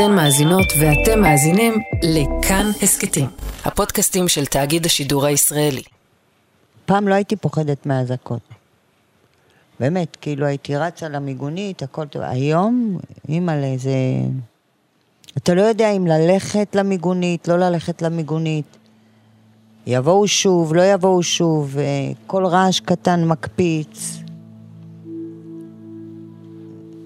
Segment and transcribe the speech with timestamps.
[0.00, 3.26] אתן מאזינות ואתם מאזינים לכאן הסכתים,
[3.64, 5.82] הפודקאסטים של תאגיד השידור הישראלי.
[6.86, 8.40] פעם לא הייתי פוחדת מהאזעקות.
[9.80, 12.22] באמת, כאילו הייתי רצה למיגונית, הכל טוב.
[12.22, 13.90] היום, אימא'לה, זה...
[15.36, 18.76] אתה לא יודע אם ללכת למיגונית, לא ללכת למיגונית.
[19.86, 21.84] יבואו שוב, לא יבואו שוב, אה,
[22.26, 24.18] כל רעש קטן מקפיץ.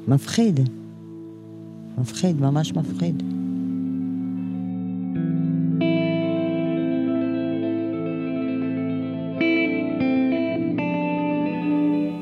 [0.08, 0.83] מפחיד.
[1.98, 3.22] מפחיד, ממש מפחיד.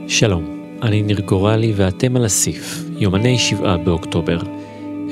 [0.08, 0.44] שלום,
[0.82, 4.38] אני ניר גורלי ואתם על הסif, יומני שבעה באוקטובר.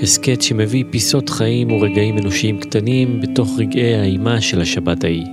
[0.02, 5.26] הסכת שמביא פיסות חיים ורגעים אנושיים קטנים בתוך רגעי האימה של השבת ההיא.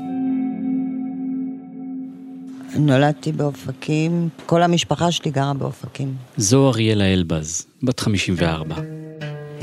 [2.79, 6.15] נולדתי באופקים, כל המשפחה שלי גרה באופקים.
[6.37, 8.96] זו אריאלה אלבז, בת 54.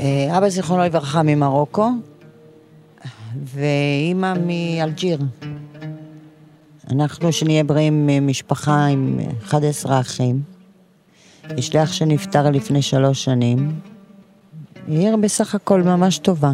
[0.05, 1.89] אה, אבא זיכרונו לברכה ממרוקו,
[3.43, 5.19] ואימא מאלג'יר.
[6.91, 10.41] אנחנו, שנהיה בריאים, משפחה עם 11 אחים.
[11.57, 13.79] יש לי אח שנפטר לפני שלוש שנים.
[14.87, 16.51] היא עיר בסך הכל ממש טובה.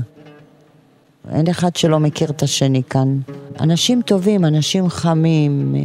[1.31, 3.19] אין אחד שלא מכיר את השני כאן.
[3.59, 5.81] אנשים טובים, אנשים חמים, אה,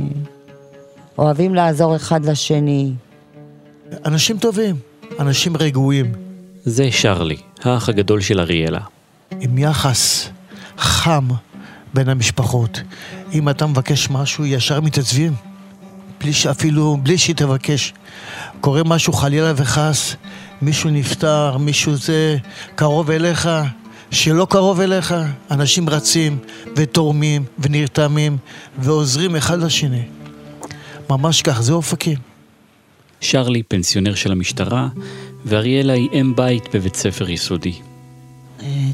[1.19, 2.93] אוהבים לעזור אחד לשני.
[4.05, 4.77] אנשים טובים,
[5.21, 6.27] אנשים רגועים.
[6.67, 8.81] זה שרלי, האח הגדול של אריאלה.
[9.41, 10.29] עם יחס
[10.79, 11.29] חם
[11.95, 12.81] בין המשפחות.
[13.33, 15.33] אם אתה מבקש משהו, ישר מתעצבים.
[16.21, 17.93] בלי שאפילו, בלי שהיא תבקש.
[18.61, 20.17] קורה משהו חלילה וחס,
[20.63, 22.37] מישהו נפטר, מישהו זה
[22.75, 23.49] קרוב אליך,
[24.11, 25.15] שלא קרוב אליך,
[25.51, 26.39] אנשים רצים
[26.77, 28.39] ותורמים ונרתמים
[28.79, 30.03] ועוזרים אחד לשני.
[31.11, 32.19] ממש כך, זה אופקים.
[33.21, 34.89] שרלי פנסיונר של המשטרה,
[35.47, 37.73] ואריאלה היא אם בית בבית ספר יסודי.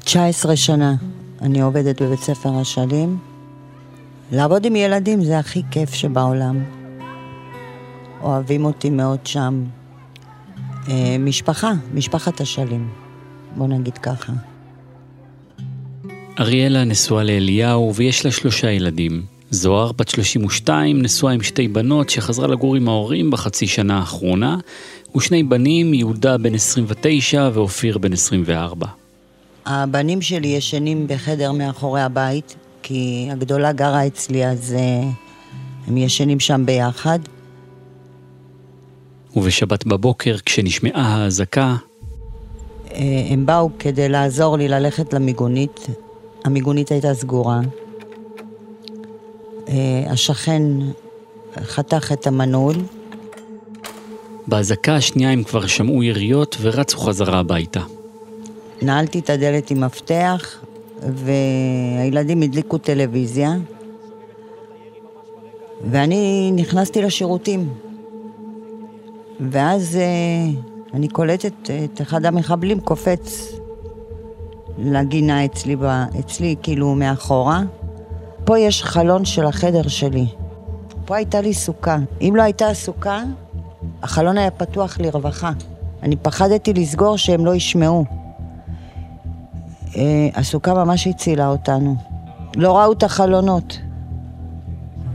[0.04, 0.94] 19 שנה
[1.40, 3.18] אני עובדת בבית ספר אשלים.
[4.32, 6.64] לעבוד עם ילדים זה הכי כיף שבעולם.
[8.22, 9.64] אוהבים אותי מאוד שם.
[10.88, 12.88] אה, משפחה, משפחת אשלים,
[13.56, 14.32] בוא נגיד ככה.
[16.40, 19.22] אריאלה נשואה לאליהו ויש לה שלושה ילדים.
[19.54, 24.56] זוהר, בת 32, נשואה עם שתי בנות שחזרה לגור עם ההורים בחצי שנה האחרונה,
[25.16, 28.86] ושני בנים, יהודה בן 29 ואופיר בן 24.
[29.66, 35.06] הבנים שלי ישנים בחדר מאחורי הבית, כי הגדולה גרה אצלי, אז uh,
[35.88, 37.18] הם ישנים שם ביחד.
[39.36, 41.76] ובשבת בבוקר, כשנשמעה האזעקה,
[42.88, 42.92] uh,
[43.30, 45.86] הם באו כדי לעזור לי ללכת למיגונית.
[46.44, 47.60] המיגונית הייתה סגורה.
[49.66, 49.70] Uh,
[50.10, 50.62] השכן
[51.60, 52.74] חתך את המנעול.
[54.46, 57.80] באזעקה השנייה הם כבר שמעו יריות ורצו חזרה הביתה.
[58.82, 60.58] נעלתי את הדלת עם מפתח,
[61.02, 63.52] והילדים הדליקו טלוויזיה,
[65.90, 67.68] ואני נכנסתי לשירותים.
[69.50, 70.60] ואז אה,
[70.94, 73.52] אני קולטת את אחד המחבלים קופץ
[74.78, 75.76] לגינה אצלי,
[76.20, 77.62] אצלי כאילו מאחורה.
[78.44, 80.26] פה יש חלון של החדר שלי.
[81.04, 81.98] פה הייתה לי סוכה.
[82.20, 83.22] אם לא הייתה סוכה,
[84.02, 85.52] החלון היה פתוח לרווחה.
[86.02, 88.04] אני פחדתי לסגור שהם לא ישמעו.
[89.96, 91.96] אה, הסוכה ממש הצילה אותנו.
[92.56, 93.78] לא ראו את החלונות.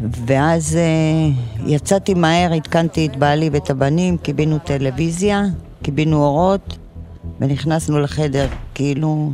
[0.01, 1.29] ואז אה,
[1.65, 5.44] יצאתי מהר, עדכנתי את בעלי ואת הבנים, קיבינו טלוויזיה,
[5.83, 6.77] קיבינו אורות,
[7.39, 9.31] ונכנסנו לחדר, כאילו...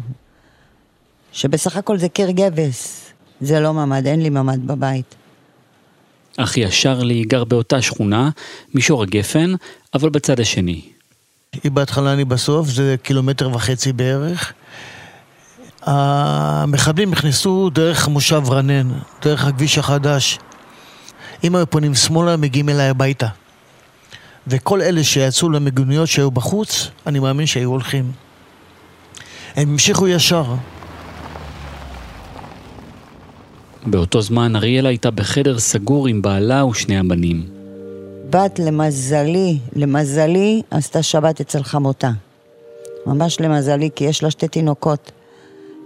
[1.32, 3.03] שבסך הכל זה קיר גבס,
[3.46, 5.16] זה לא ממ"ד, אין לי ממ"ד בבית.
[6.38, 8.30] אחי השרלי גר באותה שכונה,
[8.74, 9.54] מישור הגפן,
[9.94, 10.82] אבל בצד השני.
[11.64, 14.54] היא בהתחלה, אני בסוף, זה קילומטר וחצי בערך.
[15.82, 20.40] המחבלים נכנסו דרך מושב רנן, דרך הכביש החדש.
[21.44, 23.28] אם היו פונים שמאלה, מגיעים אליי הביתה.
[24.48, 28.12] וכל אלה שיצאו למיגוניות שהיו בחוץ, אני מאמין שהיו הולכים.
[29.56, 30.46] הם המשיכו ישר.
[33.86, 37.48] באותו זמן אריאלה הייתה בחדר סגור עם בעלה ושני הבנים.
[38.30, 42.12] בת, למזלי, למזלי, עשתה שבת אצל חמותה.
[43.06, 45.12] ממש למזלי, כי יש לה שתי תינוקות.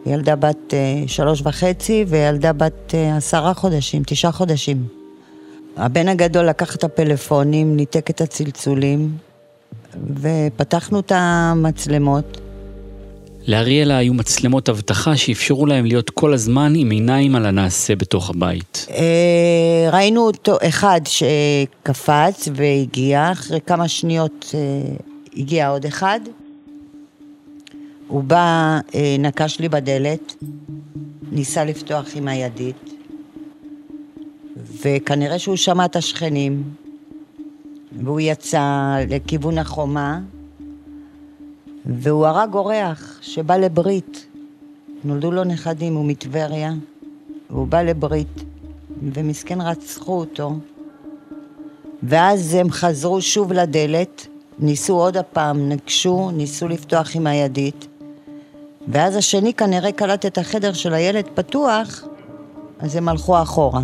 [0.05, 4.87] ילדה בת uh, שלוש וחצי וילדה בת uh, עשרה חודשים, תשעה חודשים.
[5.77, 9.17] הבן הגדול לקח את הפלאפונים, ניתק את הצלצולים,
[10.21, 12.46] ופתחנו את המצלמות.
[13.47, 18.87] לאריאלה היו מצלמות אבטחה שאפשרו להם להיות כל הזמן עם עיניים על הנעשה בתוך הבית.
[18.89, 24.55] אה, ראינו אותו, אחד שקפץ והגיע, אחרי כמה שניות
[25.37, 26.19] הגיע עוד אחד.
[28.07, 30.35] הוא בא, אה, נקש לי בדלת,
[31.31, 32.93] ניסה לפתוח עם הידית,
[34.81, 36.63] וכנראה שהוא שמע את השכנים,
[38.03, 40.19] והוא יצא לכיוון החומה,
[41.89, 44.25] והוא הרג אורח שבא לברית.
[45.03, 46.73] נולדו לו נכדים, הוא מטבריה,
[47.49, 48.43] והוא בא לברית,
[49.13, 50.55] ומסכן רצחו אותו.
[52.03, 54.27] ואז הם חזרו שוב לדלת,
[54.59, 57.87] ניסו עוד הפעם, נגשו, ניסו לפתוח עם הידית,
[58.87, 62.03] ואז השני כנראה קלט את החדר של הילד פתוח,
[62.79, 63.81] אז הם הלכו אחורה.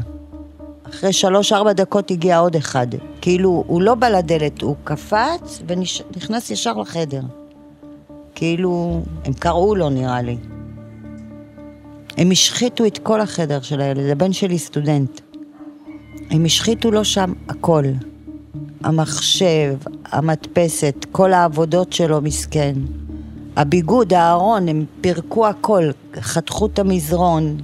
[0.89, 2.87] אחרי שלוש-ארבע דקות הגיע עוד אחד.
[3.21, 7.21] כאילו, הוא לא בא לדלת, הוא קפץ ונכנס ישר לחדר.
[8.43, 10.37] כאילו, הם קראו לו נראה לי.
[12.17, 15.21] הם השחיתו את כל החדר של הילד, הבן שלי סטודנט.
[16.31, 17.83] הם השחיתו לו שם הכל.
[18.83, 19.75] המחשב,
[20.05, 22.73] המדפסת, כל העבודות שלו מסכן.
[23.55, 25.83] הביגוד, הארון, הם פירקו הכל,
[26.15, 27.57] חתכו את המזרון.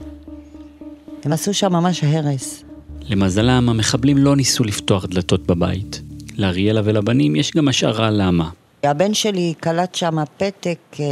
[1.24, 2.64] הם עשו שם ממש הרס.
[3.02, 6.02] למזלם, המחבלים לא ניסו לפתוח דלתות בבית.
[6.38, 8.50] לאריאלה ולבנים יש גם השערה למה.
[8.84, 11.06] הבן שלי קלט שם פתק, אה,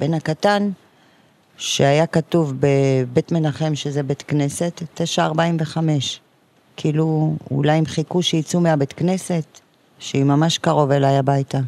[0.00, 0.70] בן הקטן,
[1.56, 6.20] שהיה כתוב בבית מנחם, שזה בית כנסת, 945.
[6.76, 9.60] כאילו, אולי הם חיכו שיצאו מהבית כנסת,
[9.98, 11.58] שהיא ממש קרוב אליי הביתה.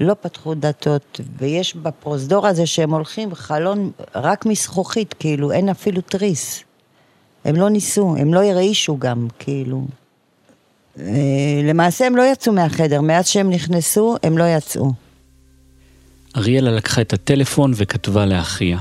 [0.00, 6.64] לא פתחו דלתות, ויש בפרוזדור הזה שהם הולכים חלון רק מזכוכית, כאילו, אין אפילו תריס.
[7.44, 9.86] הם לא ניסו, הם לא הרעישו גם, כאילו.
[11.00, 14.92] אה, למעשה הם לא יצאו מהחדר, מאז שהם נכנסו, הם לא יצאו.
[16.36, 18.78] אריאלה לקחה את הטלפון וכתבה לאחיה.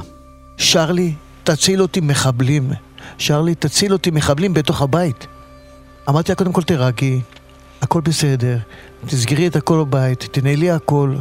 [0.58, 2.72] שרלי, תציל אותי מחבלים.
[3.18, 5.28] שרלי, תציל אותי מחבלים בתוך הבית.
[6.10, 7.20] אמרתי לה, קודם כל תירגעי,
[7.82, 8.58] הכל בסדר,
[9.06, 11.16] תסגרי את הכל בבית, תנהלי הכל.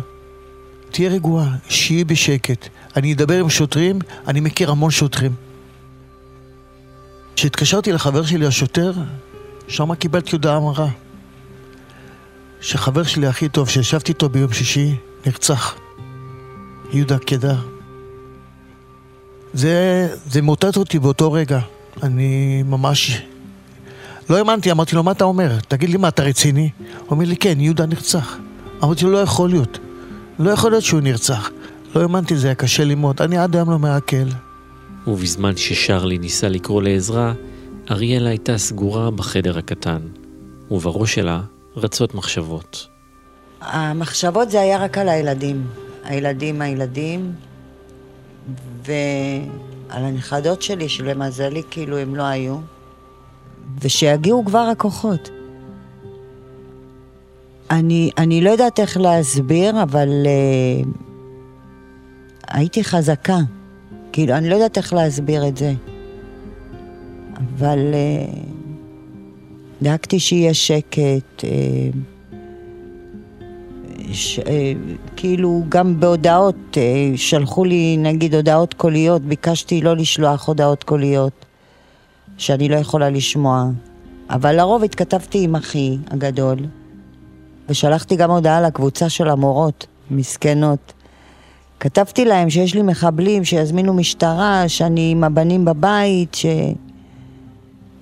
[0.90, 2.68] תהיה רגועה, שיהי בשקט.
[2.96, 5.32] אני אדבר עם שוטרים, אני מכיר המון שוטרים.
[7.36, 8.92] כשהתקשרתי לחבר שלי השוטר,
[9.68, 10.88] שם קיבלתי הודעה מרה.
[12.60, 14.94] שחבר שלי הכי טוב, שישבתי איתו ביום שישי,
[15.26, 15.74] נרצח.
[16.92, 17.56] יהודה קדר.
[19.54, 21.60] זה, זה מוטט אותי באותו רגע.
[22.02, 23.22] אני ממש...
[24.30, 25.58] לא האמנתי, אמרתי לו, מה אתה אומר?
[25.68, 26.70] תגיד לי, מה, אתה רציני?
[26.78, 28.36] הוא אומר לי, כן, יהודה נרצח.
[28.84, 29.78] אמרתי לו, לא יכול להיות.
[30.38, 31.50] לא יכול להיות שהוא נרצח.
[31.94, 33.22] לא האמנתי, זה היה קשה ללמוד.
[33.22, 34.26] אני עד היום לא מעכל.
[35.06, 37.32] ובזמן ששרלי ניסה לקרוא לעזרה,
[37.90, 40.00] אריאלה הייתה סגורה בחדר הקטן,
[40.70, 41.40] ובראש שלה
[41.76, 42.86] רצות מחשבות.
[43.60, 45.66] המחשבות זה היה רק על הילדים.
[46.04, 47.32] הילדים, הילדים,
[48.86, 52.56] ועל הנכדות שלי, שלמזלי כאילו הם לא היו,
[53.82, 55.30] ושיגיעו כבר הכוחות.
[57.70, 60.88] אני, אני לא יודעת איך להסביר, אבל uh,
[62.48, 63.38] הייתי חזקה.
[64.12, 65.72] כאילו, אני לא יודעת איך להסביר את זה.
[67.36, 68.36] אבל uh,
[69.82, 71.40] דאגתי שיהיה שקט.
[71.40, 71.96] Uh,
[74.12, 74.72] ש, אה,
[75.16, 81.44] כאילו גם בהודעות, אה, שלחו לי נגיד הודעות קוליות, ביקשתי לא לשלוח הודעות קוליות,
[82.38, 83.64] שאני לא יכולה לשמוע.
[84.30, 86.58] אבל לרוב התכתבתי עם אחי הגדול,
[87.68, 90.92] ושלחתי גם הודעה לקבוצה של המורות, מסכנות.
[91.80, 96.46] כתבתי להם שיש לי מחבלים, שיזמינו משטרה, שאני עם הבנים בבית, ש...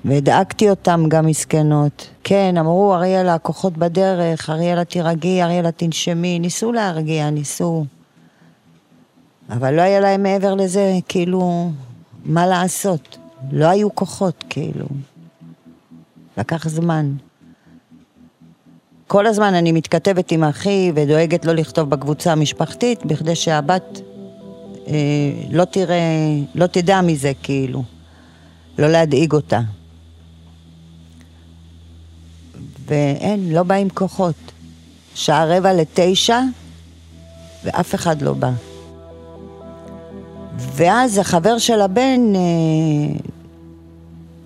[0.04, 2.08] והדאגתי אותם גם מסכנות.
[2.25, 7.84] כן, אמרו, אריאלה, הכוחות בדרך, אריאלה תירגעי, אריאלה תנשמי, ניסו להרגיע, ניסו.
[9.50, 11.70] אבל לא היה להם מעבר לזה, כאילו,
[12.25, 13.18] מה לעשות?
[13.52, 14.87] לא היו כוחות, כאילו.
[16.38, 17.12] לקח זמן.
[19.06, 24.00] כל הזמן אני מתכתבת עם אחי ודואגת לא לכתוב בקבוצה המשפחתית, בכדי שהבת
[24.87, 24.92] אה,
[25.50, 25.99] לא תראה,
[26.54, 27.82] לא תדע מזה, כאילו.
[28.78, 29.61] לא להדאיג אותה.
[32.87, 34.35] ואין, לא באים כוחות.
[35.14, 36.41] שעה רבע לתשע,
[37.64, 38.50] ואף אחד לא בא.
[40.59, 43.21] ואז החבר של הבן אה,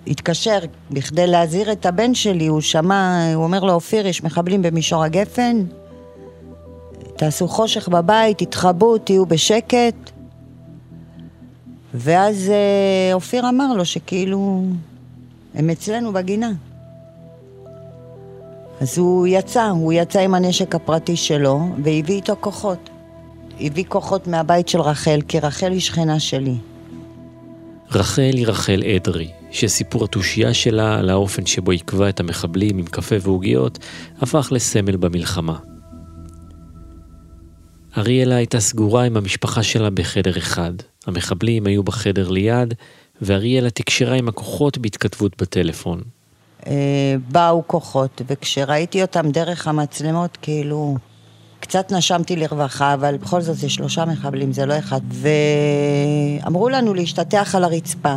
[0.07, 0.59] התקשר
[0.91, 5.63] בכדי להזהיר את הבן שלי, הוא שמע, הוא אומר לו, אופיר, יש מחבלים במישור הגפן,
[7.15, 10.11] תעשו חושך בבית, תתחבאו, תהיו בשקט.
[11.93, 14.63] ואז אה, אופיר אמר לו שכאילו,
[15.55, 16.51] הם אצלנו בגינה.
[18.79, 22.89] אז הוא יצא, הוא יצא עם הנשק הפרטי שלו, והביא איתו כוחות.
[23.59, 26.55] הביא כוחות מהבית של רחל, כי רחל היא שכנה שלי.
[27.91, 33.15] רחל היא רחל אדרי, שסיפור התושייה שלה על האופן שבו עיכבה את המחבלים עם קפה
[33.21, 33.79] ועוגיות,
[34.21, 35.57] הפך לסמל במלחמה.
[37.97, 40.73] אריאלה הייתה סגורה עם המשפחה שלה בחדר אחד.
[41.07, 42.73] המחבלים היו בחדר ליד,
[43.21, 46.01] ואריאלה תקשרה עם הכוחות בהתכתבות בטלפון.
[46.67, 50.97] אה, באו כוחות, וכשראיתי אותם דרך המצלמות, כאילו,
[51.59, 55.01] קצת נשמתי לרווחה, אבל בכל זאת זה שלושה מחבלים, זה לא אחד.
[56.43, 58.15] ואמרו לנו להשתטח על הרצפה.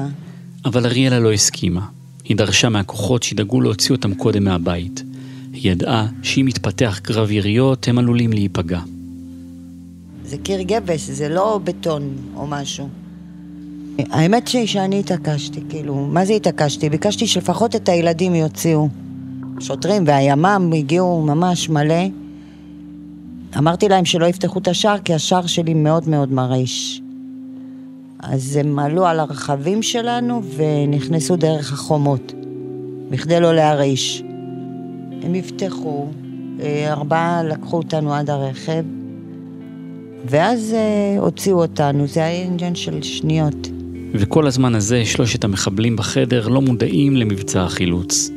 [0.65, 1.87] אבל אריאלה לא הסכימה.
[2.25, 5.03] היא דרשה מהכוחות שידאגו להוציא אותם קודם מהבית.
[5.53, 8.81] היא ידעה שאם יתפתח קרב יריות, הם עלולים להיפגע.
[10.25, 12.89] זה קיר גבס, זה לא בטון או משהו.
[13.99, 16.91] האמת היא שאני התעקשתי, כאילו, מה זה התעקשתי?
[16.91, 18.89] ביקשתי שלפחות את הילדים יוציאו.
[19.61, 22.05] שוטרים והימ"מ הגיעו ממש מלא.
[23.59, 27.03] אמרתי להם שלא יפתחו את השער, כי השער שלי מאוד מאוד מרעיש.
[28.21, 32.33] אז הם עלו על הרכבים שלנו ונכנסו דרך החומות,
[33.11, 34.23] בכדי לא להרעיש.
[35.23, 36.07] הם יפתחו,
[36.61, 38.85] אה, ארבעה לקחו אותנו עד הרכב,
[40.25, 43.69] ואז אה, הוציאו אותנו, זה היה עניין של שניות.
[44.15, 48.31] וכל הזמן הזה שלושת המחבלים בחדר לא מודעים למבצע החילוץ.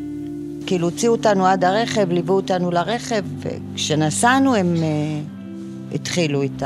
[0.65, 6.63] כאילו הוציאו אותנו עד הרכב, ליוו אותנו לרכב, וכשנסענו הם uh, התחילו את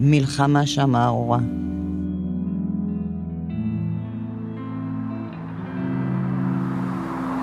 [0.00, 1.38] המלחמה שם הארורה.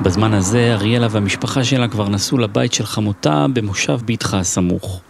[0.04, 5.02] בזמן הזה אריאלה והמשפחה שלה כבר נסעו לבית של חמותה במושב ביתך הסמוך.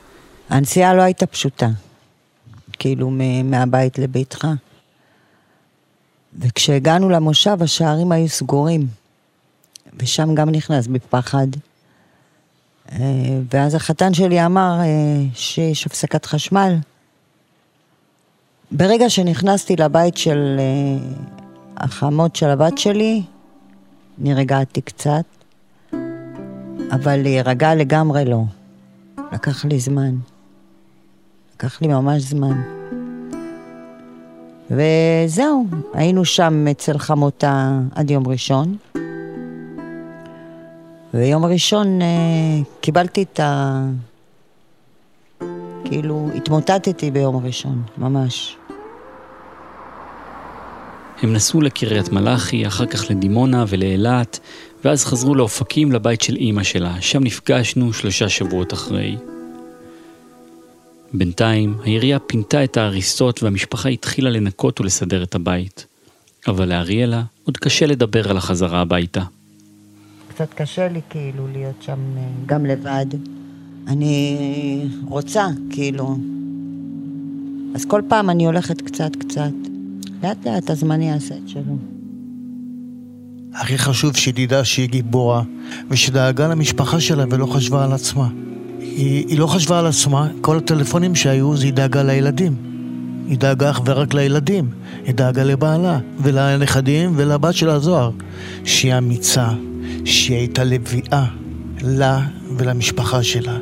[0.49, 1.69] הנסיעה לא הייתה פשוטה,
[2.79, 3.11] כאילו
[3.43, 4.47] מהבית לביתך.
[6.39, 8.87] וכשהגענו למושב השערים היו סגורים,
[9.99, 11.47] ושם גם נכנס בפחד.
[12.91, 12.97] אה,
[13.53, 16.75] ואז החתן שלי אמר אה, שיש הפסקת חשמל.
[18.71, 21.07] ברגע שנכנסתי לבית של אה,
[21.77, 23.21] החמות של הבת שלי,
[24.17, 25.25] נרגעתי קצת,
[26.91, 28.43] אבל להירגע לגמרי לא.
[29.31, 30.15] לקח לי זמן.
[31.55, 32.82] לקח לי ממש זמן.
[34.71, 38.77] וזהו, היינו שם אצל חמותה עד יום ראשון.
[41.13, 42.07] ויום ראשון אה,
[42.81, 43.83] קיבלתי את ה...
[45.85, 48.57] כאילו, התמוטטתי ביום ראשון, ממש.
[51.21, 54.39] הם נסעו לקריית מלאכי, אחר כך לדימונה ולאילת,
[54.85, 59.17] ואז חזרו לאופקים לבית של אימא שלה, שם נפגשנו שלושה שבועות אחרי.
[61.13, 65.85] בינתיים, העירייה פינתה את ההריסות והמשפחה התחילה לנקות ולסדר את הבית.
[66.47, 69.23] אבל לאריאלה עוד קשה לדבר על החזרה הביתה.
[70.27, 73.05] קצת קשה לי כאילו להיות שם אה, גם לבד.
[73.87, 74.37] אני
[75.07, 76.17] רוצה, כאילו.
[77.75, 79.51] אז כל פעם אני הולכת קצת קצת.
[80.23, 81.77] לאט לאט הזמן יעשה את שלו.
[83.53, 85.43] הכי חשוב שתדע שהיא גיבורה,
[85.89, 88.29] ושדאגה למשפחה שלה ולא חשבה על עצמה.
[88.95, 92.55] היא, היא לא חשבה על עצמה, כל הטלפונים שהיו, זה היא דאגה לילדים.
[93.27, 94.69] היא דאגה אך ורק לילדים.
[95.05, 98.11] היא דאגה לבעלה, ולנכדים, ולבת של הזוהר.
[98.63, 99.47] שהיא אמיצה,
[100.05, 101.25] שהיא הייתה לביאה
[101.81, 102.21] לה
[102.57, 103.57] ולמשפחה שלה.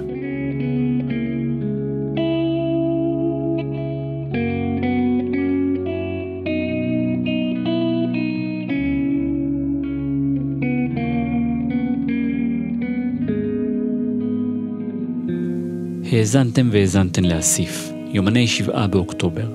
[16.11, 19.47] האזנתם והאזנתן לאסיף, יומני שבעה באוקטובר.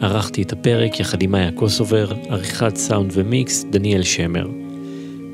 [0.00, 4.46] ערכתי את הפרק יחד עם מאיה קוסובר, עריכת סאונד ומיקס, דניאל שמר.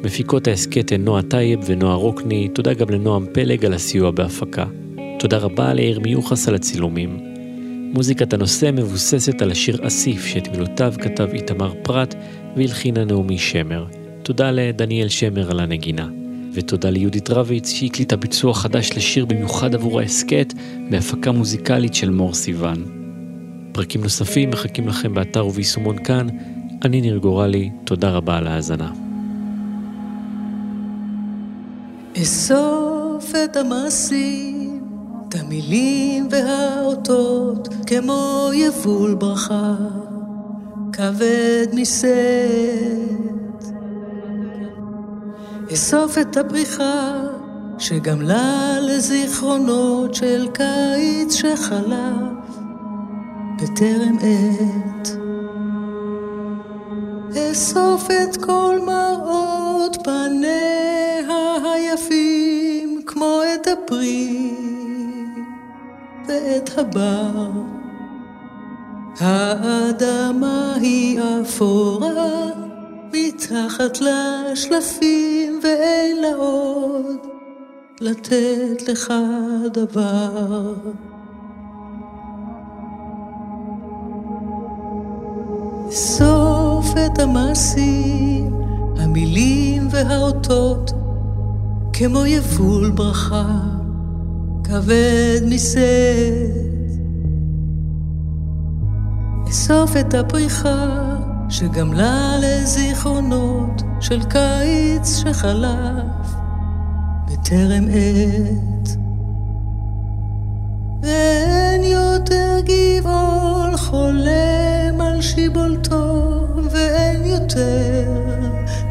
[0.03, 4.65] מפיקות ההסכת הן נועה טייב ונועה רוקני, תודה גם לנועם פלג על הסיוע בהפקה.
[5.19, 7.19] תודה רבה ליאיר מיוחס על הצילומים.
[7.95, 12.15] מוזיקת הנושא מבוססת על השיר אסיף, שאת מילותיו כתב איתמר פרת
[12.57, 13.85] והלחינה נעמי שמר.
[14.23, 16.09] תודה לדניאל שמר על הנגינה.
[16.59, 20.53] ותודה ליהודית רביץ שהקליטה ביצוע חדש לשיר במיוחד עבור ההסכת
[20.91, 22.85] בהפקה מוזיקלית של מור סיוון.
[23.73, 26.27] פרקים נוספים מחכים לכם באתר וביישומון כאן.
[26.85, 28.93] אני ניר גורלי, תודה רבה על ההאזנה.
[32.23, 34.81] אסוף את המעשים,
[35.29, 39.75] את המילים והאותות, כמו יבול ברכה,
[40.93, 43.28] כבד מסד.
[45.73, 47.21] אסוף את הפריחה
[47.79, 52.49] שגמלה לזיכרונות של קיץ שחלף
[53.63, 55.09] בטרם עת.
[57.37, 64.55] אסוף את כל מראות פניה היפים כמו את הפרי
[66.29, 67.51] ואת הבר.
[69.21, 72.51] האדמה היא אפורה
[73.13, 77.17] מתחת לשלפים ואין לה עוד
[78.01, 79.13] לתת לך
[79.73, 80.75] דבר.
[85.91, 88.55] סוף את המעשים,
[88.97, 90.93] המילים והאותות,
[91.93, 93.61] כמו יבול ברכה,
[94.65, 96.69] כבד משאת.
[99.49, 101.18] אסוף את הפריחה
[101.51, 106.35] שגמלה לזיכרונות של קיץ שחלף
[107.27, 108.89] בטרם עת.
[111.03, 118.05] ואין יותר גבעול חולם על שיבולתו, ואין יותר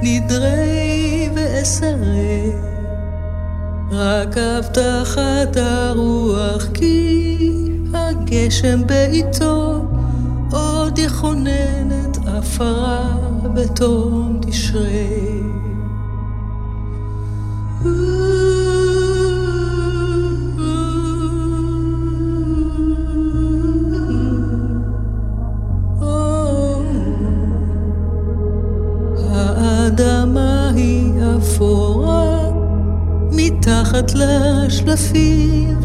[0.01, 2.51] נדרי ואסרי.
[3.91, 7.37] רק הבטחת הרוח כי
[7.93, 9.85] הגשם בעיתו
[10.51, 12.06] עוד יכונן
[12.37, 13.17] את עפרה
[13.53, 15.41] בתום תשרי.
[29.29, 32.51] האדמה היא אפורה
[33.31, 35.77] מתחת לשלפים